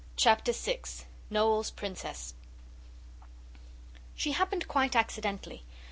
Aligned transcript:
CHAPTER 0.15 0.51
6. 0.51 1.05
NOEL'S 1.29 1.69
PRINCESS 1.69 2.33
She 4.15 4.31
happened 4.31 4.67
quite 4.67 4.95
accidentally. 4.95 5.63